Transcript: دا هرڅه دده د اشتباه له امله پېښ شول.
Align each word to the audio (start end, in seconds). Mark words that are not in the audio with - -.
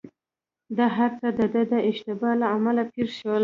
دا 0.77 0.85
هرڅه 0.97 1.27
دده 1.39 1.61
د 1.71 1.73
اشتباه 1.89 2.33
له 2.41 2.47
امله 2.55 2.83
پېښ 2.93 3.09
شول. 3.19 3.39